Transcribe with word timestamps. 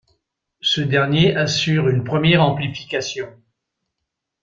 Ce 0.61 0.81
dernier 0.81 1.35
assure 1.35 1.87
une 1.87 2.03
première 2.03 2.41
amplification. 2.41 3.29